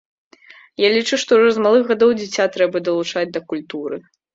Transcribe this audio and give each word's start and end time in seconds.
Я 0.85 0.91
лічу, 0.95 1.19
што 1.25 1.39
ўжо 1.41 1.49
з 1.59 1.67
малых 1.67 1.83
гадоў 1.93 2.17
дзіця 2.23 2.51
трэба 2.59 2.87
далучаць 2.91 3.29
да 3.39 3.49
культуры. 3.51 4.07